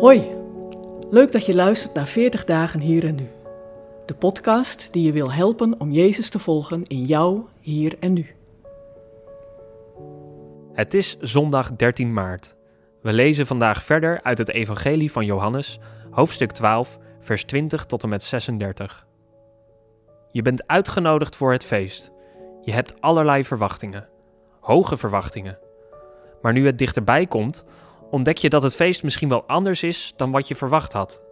Hoi, 0.00 0.30
leuk 1.10 1.32
dat 1.32 1.46
je 1.46 1.54
luistert 1.54 1.94
naar 1.94 2.06
40 2.06 2.44
dagen 2.44 2.80
hier 2.80 3.04
en 3.04 3.14
nu. 3.14 3.28
De 4.06 4.14
podcast 4.14 4.88
die 4.90 5.02
je 5.02 5.12
wil 5.12 5.32
helpen 5.32 5.80
om 5.80 5.90
Jezus 5.90 6.28
te 6.28 6.38
volgen 6.38 6.86
in 6.86 7.04
jou, 7.04 7.42
hier 7.60 7.96
en 8.00 8.12
nu. 8.12 8.26
Het 10.72 10.94
is 10.94 11.16
zondag 11.20 11.76
13 11.76 12.12
maart. 12.12 12.56
We 13.02 13.12
lezen 13.12 13.46
vandaag 13.46 13.82
verder 13.82 14.22
uit 14.22 14.38
het 14.38 14.48
Evangelie 14.48 15.12
van 15.12 15.24
Johannes, 15.24 15.78
hoofdstuk 16.10 16.52
12, 16.52 16.98
vers 17.20 17.44
20 17.44 17.86
tot 17.86 18.02
en 18.02 18.08
met 18.08 18.22
36. 18.22 19.06
Je 20.32 20.42
bent 20.42 20.66
uitgenodigd 20.66 21.36
voor 21.36 21.52
het 21.52 21.64
feest. 21.64 22.10
Je 22.62 22.72
hebt 22.72 23.00
allerlei 23.00 23.44
verwachtingen, 23.44 24.08
hoge 24.60 24.96
verwachtingen. 24.96 25.58
Maar 26.42 26.52
nu 26.52 26.66
het 26.66 26.78
dichterbij 26.78 27.26
komt, 27.26 27.64
ontdek 28.10 28.36
je 28.36 28.48
dat 28.48 28.62
het 28.62 28.74
feest 28.74 29.02
misschien 29.02 29.28
wel 29.28 29.44
anders 29.46 29.82
is 29.82 30.12
dan 30.16 30.30
wat 30.30 30.48
je 30.48 30.54
verwacht 30.54 30.92
had. 30.92 31.22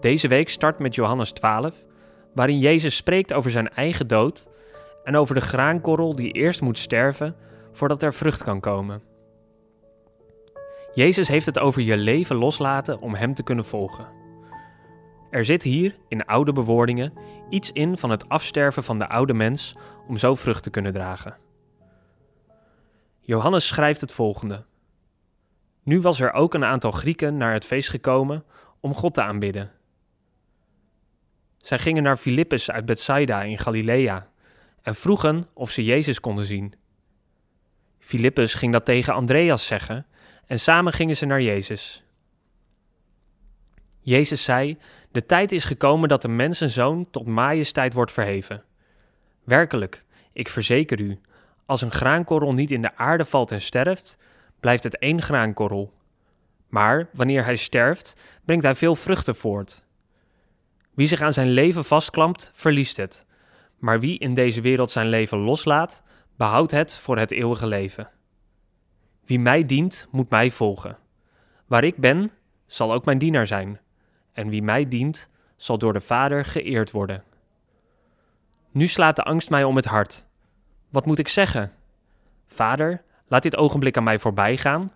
Deze 0.00 0.28
week 0.28 0.48
start 0.48 0.78
met 0.78 0.94
Johannes 0.94 1.32
12, 1.32 1.84
waarin 2.34 2.58
Jezus 2.58 2.96
spreekt 2.96 3.32
over 3.32 3.50
zijn 3.50 3.68
eigen 3.68 4.06
dood 4.06 4.48
en 5.04 5.16
over 5.16 5.34
de 5.34 5.40
graankorrel 5.40 6.16
die 6.16 6.32
eerst 6.32 6.60
moet 6.60 6.78
sterven 6.78 7.36
voordat 7.72 8.02
er 8.02 8.14
vrucht 8.14 8.42
kan 8.42 8.60
komen. 8.60 9.02
Jezus 10.94 11.28
heeft 11.28 11.46
het 11.46 11.58
over 11.58 11.82
je 11.82 11.96
leven 11.96 12.36
loslaten 12.36 13.00
om 13.00 13.14
Hem 13.14 13.34
te 13.34 13.42
kunnen 13.42 13.64
volgen. 13.64 14.06
Er 15.30 15.44
zit 15.44 15.62
hier, 15.62 15.96
in 16.08 16.24
oude 16.24 16.52
bewoordingen, 16.52 17.12
iets 17.48 17.72
in 17.72 17.98
van 17.98 18.10
het 18.10 18.28
afsterven 18.28 18.82
van 18.82 18.98
de 18.98 19.08
oude 19.08 19.34
mens 19.34 19.76
om 20.08 20.16
zo 20.16 20.34
vrucht 20.34 20.62
te 20.62 20.70
kunnen 20.70 20.92
dragen. 20.92 21.36
Johannes 23.20 23.66
schrijft 23.66 24.00
het 24.00 24.12
volgende. 24.12 24.64
Nu 25.82 26.00
was 26.00 26.20
er 26.20 26.32
ook 26.32 26.54
een 26.54 26.64
aantal 26.64 26.90
Grieken 26.90 27.36
naar 27.36 27.52
het 27.52 27.64
feest 27.64 27.90
gekomen 27.90 28.44
om 28.80 28.94
God 28.94 29.14
te 29.14 29.22
aanbidden. 29.22 29.70
Zij 31.58 31.78
gingen 31.78 32.02
naar 32.02 32.16
Filippus 32.16 32.70
uit 32.70 32.86
Bethsaida 32.86 33.42
in 33.42 33.58
Galilea 33.58 34.30
en 34.82 34.94
vroegen 34.94 35.46
of 35.52 35.70
ze 35.70 35.84
Jezus 35.84 36.20
konden 36.20 36.44
zien. 36.44 36.74
Filippus 37.98 38.54
ging 38.54 38.72
dat 38.72 38.84
tegen 38.84 39.14
Andreas 39.14 39.66
zeggen 39.66 40.06
en 40.46 40.60
samen 40.60 40.92
gingen 40.92 41.16
ze 41.16 41.26
naar 41.26 41.42
Jezus. 41.42 42.04
Jezus 44.00 44.44
zei: 44.44 44.78
De 45.10 45.26
tijd 45.26 45.52
is 45.52 45.64
gekomen 45.64 46.08
dat 46.08 46.22
de 46.22 46.28
mensenzoon 46.28 47.10
tot 47.10 47.26
majesteit 47.26 47.94
wordt 47.94 48.12
verheven. 48.12 48.64
Werkelijk, 49.44 50.04
ik 50.32 50.48
verzeker 50.48 51.00
u, 51.00 51.20
als 51.66 51.82
een 51.82 51.90
graankorrel 51.90 52.52
niet 52.52 52.70
in 52.70 52.82
de 52.82 52.96
aarde 52.96 53.24
valt 53.24 53.52
en 53.52 53.60
sterft, 53.60 54.18
blijft 54.62 54.82
het 54.82 54.98
één 54.98 55.22
graankorrel. 55.22 55.92
Maar 56.68 57.08
wanneer 57.12 57.44
hij 57.44 57.56
sterft, 57.56 58.16
brengt 58.44 58.64
hij 58.64 58.74
veel 58.74 58.96
vruchten 58.96 59.36
voort. 59.36 59.84
Wie 60.94 61.06
zich 61.06 61.20
aan 61.20 61.32
zijn 61.32 61.50
leven 61.50 61.84
vastklampt, 61.84 62.50
verliest 62.54 62.96
het. 62.96 63.26
Maar 63.78 64.00
wie 64.00 64.18
in 64.18 64.34
deze 64.34 64.60
wereld 64.60 64.90
zijn 64.90 65.08
leven 65.08 65.38
loslaat, 65.38 66.02
behoudt 66.36 66.70
het 66.70 66.94
voor 66.94 67.18
het 67.18 67.30
eeuwige 67.30 67.66
leven. 67.66 68.10
Wie 69.24 69.38
mij 69.38 69.66
dient, 69.66 70.08
moet 70.10 70.30
mij 70.30 70.50
volgen. 70.50 70.98
Waar 71.66 71.84
ik 71.84 71.96
ben, 71.96 72.30
zal 72.66 72.92
ook 72.92 73.04
mijn 73.04 73.18
dienaar 73.18 73.46
zijn. 73.46 73.80
En 74.32 74.48
wie 74.48 74.62
mij 74.62 74.88
dient, 74.88 75.30
zal 75.56 75.78
door 75.78 75.92
de 75.92 76.00
Vader 76.00 76.44
geëerd 76.44 76.90
worden. 76.90 77.24
Nu 78.70 78.86
slaat 78.86 79.16
de 79.16 79.22
angst 79.22 79.50
mij 79.50 79.64
om 79.64 79.76
het 79.76 79.84
hart. 79.84 80.26
Wat 80.88 81.06
moet 81.06 81.18
ik 81.18 81.28
zeggen? 81.28 81.72
Vader, 82.46 83.02
laat 83.32 83.42
dit 83.42 83.56
ogenblik 83.56 83.96
aan 83.96 84.04
mij 84.04 84.18
voorbij 84.18 84.56
gaan. 84.56 84.92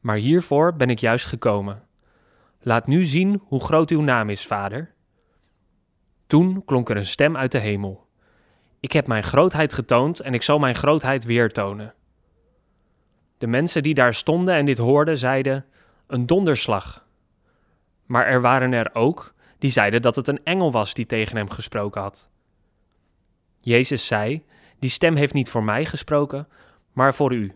Maar 0.00 0.16
hiervoor 0.16 0.74
ben 0.76 0.90
ik 0.90 0.98
juist 0.98 1.26
gekomen. 1.26 1.82
Laat 2.60 2.86
nu 2.86 3.04
zien 3.04 3.42
hoe 3.44 3.60
groot 3.64 3.90
uw 3.90 4.00
naam 4.00 4.30
is, 4.30 4.46
Vader. 4.46 4.94
Toen 6.26 6.64
klonk 6.64 6.90
er 6.90 6.96
een 6.96 7.06
stem 7.06 7.36
uit 7.36 7.52
de 7.52 7.58
hemel. 7.58 8.06
Ik 8.80 8.92
heb 8.92 9.06
mijn 9.06 9.22
grootheid 9.22 9.72
getoond 9.72 10.20
en 10.20 10.34
ik 10.34 10.42
zal 10.42 10.58
mijn 10.58 10.74
grootheid 10.74 11.24
weer 11.24 11.52
tonen. 11.52 11.94
De 13.38 13.46
mensen 13.46 13.82
die 13.82 13.94
daar 13.94 14.14
stonden 14.14 14.54
en 14.54 14.66
dit 14.66 14.78
hoorden, 14.78 15.18
zeiden: 15.18 15.64
Een 16.06 16.26
donderslag. 16.26 17.06
Maar 18.06 18.26
er 18.26 18.40
waren 18.40 18.72
er 18.72 18.90
ook 18.94 19.34
die 19.58 19.70
zeiden 19.70 20.02
dat 20.02 20.16
het 20.16 20.28
een 20.28 20.44
engel 20.44 20.72
was 20.72 20.94
die 20.94 21.06
tegen 21.06 21.36
hem 21.36 21.50
gesproken 21.50 22.00
had. 22.00 22.28
Jezus 23.60 24.06
zei: 24.06 24.44
Die 24.78 24.90
stem 24.90 25.16
heeft 25.16 25.34
niet 25.34 25.50
voor 25.50 25.64
mij 25.64 25.84
gesproken, 25.84 26.48
maar 26.94 27.14
voor 27.14 27.32
u. 27.34 27.52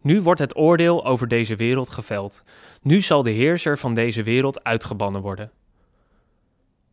Nu 0.00 0.22
wordt 0.22 0.40
het 0.40 0.56
oordeel 0.56 1.06
over 1.06 1.28
deze 1.28 1.56
wereld 1.56 1.88
geveld. 1.88 2.44
Nu 2.82 3.00
zal 3.00 3.22
de 3.22 3.30
heerser 3.30 3.78
van 3.78 3.94
deze 3.94 4.22
wereld 4.22 4.64
uitgebannen 4.64 5.20
worden. 5.20 5.50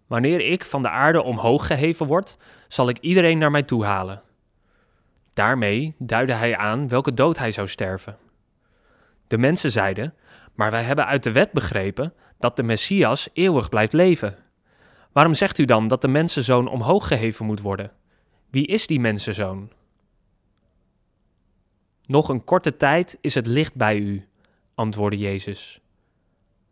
Wanneer 0.08 0.40
ik 0.40 0.66
van 0.66 0.82
de 0.82 0.90
aarde 0.90 1.24
omhoog 1.24 1.68
geheven 1.68 2.06
word, 2.06 2.38
zal 2.68 2.90
ik 2.90 2.98
iedereen 2.98 3.38
naar 3.38 3.52
mij 3.52 3.64
toe 3.64 3.86
halen. 3.86 4.22
Daarmee 5.34 5.96
duidde 5.98 6.34
hij 6.34 6.58
aan 6.58 6.88
welke 6.88 7.14
dood 7.14 7.38
hij 7.38 7.52
zou 7.52 7.68
sterven. 7.68 8.18
De 9.28 9.38
mensen 9.38 9.72
zeiden: 9.72 10.14
Maar 10.54 10.72
wij 10.72 10.84
hebben 10.84 11.06
uit 11.06 11.24
de 11.24 11.32
wet 11.32 11.52
begrepen 11.52 12.14
dat 12.40 12.56
de 12.56 12.64
Messias 12.64 13.30
eeuwig 13.34 13.70
blijft 13.70 13.94
leven. 13.94 14.36
Waarom 15.12 15.34
zegt 15.34 15.58
u 15.58 15.66
dan 15.66 15.88
dat 15.88 16.02
de 16.02 16.08
mensenzoon 16.08 16.68
omhoog 16.68 17.08
geheven 17.08 17.46
moet 17.46 17.62
worden? 17.62 17.92
Wie 18.50 18.68
is 18.68 18.88
die 18.88 19.00
mensenzoon? 19.00 19.72
Nog 22.08 22.30
een 22.30 22.44
korte 22.44 22.78
tijd 22.78 23.18
is 23.22 23.36
het 23.36 23.48
licht 23.48 23.76
bij 23.76 23.98
u, 23.98 24.28
antwoordde 24.76 25.20
Jezus. 25.20 25.80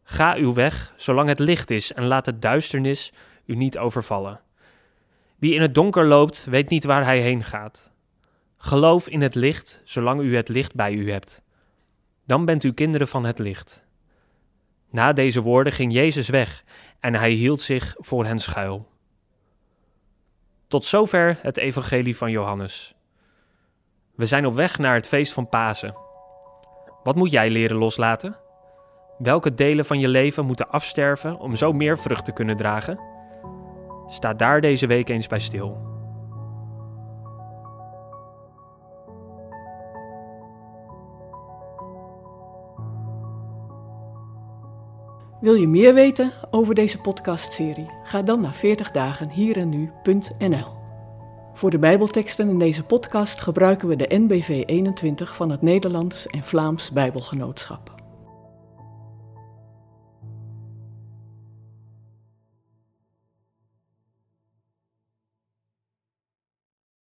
Ga 0.04 0.36
uw 0.36 0.54
weg 0.54 0.94
zolang 0.98 1.30
het 1.30 1.40
licht 1.40 1.70
is 1.72 1.94
en 1.94 2.06
laat 2.06 2.26
de 2.26 2.40
duisternis 2.40 3.14
u 3.46 3.56
niet 3.56 3.78
overvallen. 3.78 4.42
Wie 5.36 5.54
in 5.54 5.62
het 5.62 5.76
donker 5.76 6.06
loopt, 6.06 6.46
weet 6.46 6.70
niet 6.70 6.84
waar 6.84 7.06
hij 7.06 7.22
heen 7.22 7.44
gaat. 7.44 7.92
Geloof 8.58 9.08
in 9.08 9.22
het 9.22 9.36
licht 9.36 9.82
zolang 9.84 10.22
u 10.22 10.36
het 10.36 10.50
licht 10.50 10.76
bij 10.76 10.94
u 10.94 11.12
hebt. 11.12 11.44
Dan 12.26 12.46
bent 12.46 12.64
u 12.64 12.74
kinderen 12.74 13.08
van 13.08 13.26
het 13.26 13.40
licht. 13.40 13.86
Na 14.90 15.14
deze 15.14 15.42
woorden 15.42 15.74
ging 15.74 15.94
Jezus 15.94 16.30
weg 16.30 16.64
en 17.00 17.16
hij 17.16 17.32
hield 17.32 17.62
zich 17.62 17.96
voor 17.98 18.26
hen 18.26 18.40
schuil. 18.40 18.90
Tot 20.68 20.86
zover 20.86 21.38
het 21.42 21.58
Evangelie 21.58 22.18
van 22.18 22.32
Johannes. 22.32 22.96
We 24.16 24.26
zijn 24.26 24.46
op 24.46 24.54
weg 24.54 24.78
naar 24.78 24.96
het 24.96 25.08
feest 25.08 25.34
van 25.34 25.50
Pasen. 25.50 25.96
Wat 27.04 27.16
moet 27.16 27.32
jij 27.32 27.50
leren 27.50 27.78
loslaten? 27.78 28.36
Welke 29.18 29.54
delen 29.54 29.86
van 29.86 30.00
je 30.00 30.08
leven 30.08 30.46
moeten 30.46 30.70
afsterven 30.70 31.40
om 31.40 31.56
zo 31.56 31.72
meer 31.72 32.00
vrucht 32.00 32.26
te 32.26 32.32
kunnen 32.32 32.58
dragen? 32.58 33.00
Sta 34.08 34.34
daar 34.34 34.62
deze 34.62 34.88
week 34.88 35.10
eens 35.10 35.28
bij 35.28 35.40
stil. 35.40 35.92
Wil 45.42 45.54
je 45.54 45.68
meer 45.68 45.94
weten 45.94 46.32
over 46.52 46.76
deze 46.76 47.02
podcastserie? 47.02 47.90
Ga 48.04 48.22
dan 48.22 48.42
naar 48.42 48.56
40dagenhierennu.nl. 48.56 50.83
Voor 51.54 51.70
de 51.70 51.80
Bijbelteksten 51.80 52.50
in 52.50 52.60
deze 52.60 52.84
podcast 52.84 53.42
gebruiken 53.42 53.88
we 53.88 53.96
de 53.96 54.08
NBV 54.10 54.64
21 54.66 55.36
van 55.36 55.50
het 55.50 55.62
Nederlands 55.62 56.28
en 56.28 56.44
Vlaams 56.44 56.92
Bijbelgenootschap. 56.92 57.93